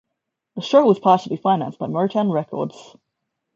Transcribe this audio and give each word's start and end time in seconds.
The 0.55 0.63
show 0.63 0.83
was 0.87 0.97
partially 0.97 1.37
financed 1.37 1.77
by 1.77 1.85
Motown 1.85 2.33
Records. 2.33 2.95